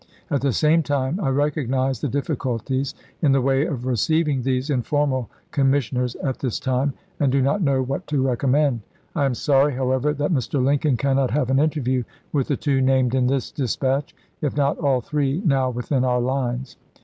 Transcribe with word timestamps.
At 0.31 0.41
the 0.41 0.51
same 0.51 0.81
time 0.81 1.19
I 1.19 1.29
recognize 1.29 2.01
the 2.01 2.07
difficulties 2.09 2.95
in 3.21 3.33
the 3.33 3.41
way 3.41 3.67
of 3.67 3.85
receiving 3.85 4.41
these 4.41 4.71
informal 4.71 5.29
commissioners 5.51 6.15
at 6.15 6.39
this 6.39 6.59
time, 6.59 6.93
and 7.19 7.31
do 7.31 7.39
not 7.39 7.61
know 7.61 7.83
what 7.83 8.07
to 8.07 8.19
recommend. 8.19 8.81
I 9.15 9.25
am 9.25 9.35
sorry, 9.35 9.73
however, 9.75 10.11
that 10.15 10.33
Mr. 10.33 10.59
Lincoln 10.59 10.97
cannot 10.97 11.29
have 11.29 11.51
an 11.51 11.59
interview 11.59 12.03
with 12.33 12.47
the 12.47 12.57
two 12.57 12.81
named 12.81 13.13
in 13.13 13.27
this 13.27 13.51
dispatch, 13.51 14.15
if 14.41 14.57
not 14.57 14.79
all 14.79 15.01
three 15.01 15.39
now 15.45 15.69
within 15.69 16.03
our 16.03 16.19
lines. 16.19 16.77